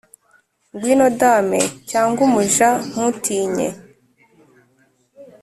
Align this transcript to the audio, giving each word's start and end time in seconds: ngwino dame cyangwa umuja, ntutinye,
ngwino 0.73 1.07
dame 1.19 1.61
cyangwa 1.89 2.19
umuja, 2.27 2.69
ntutinye, 2.89 3.69